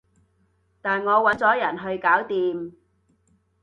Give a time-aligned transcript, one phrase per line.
[0.81, 2.73] 但我搵咗人去搞掂